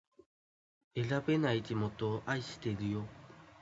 [0.95, 3.05] 選べない地元を愛してるよ